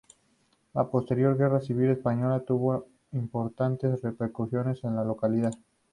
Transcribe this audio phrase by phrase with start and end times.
[0.73, 5.53] La posterior Guerra Civil Española tuvo importantes repercusiones en la localidad.